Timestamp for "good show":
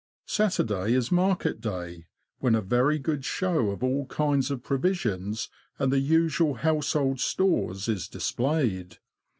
2.97-3.69